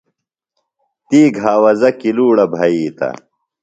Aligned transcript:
تی 1.07 1.21
گھاوزہ 1.39 1.89
کلوڑ 1.99 2.35
بھیتہ۔ 2.53 3.09